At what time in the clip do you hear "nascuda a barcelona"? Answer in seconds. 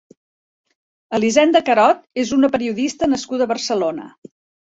3.13-4.09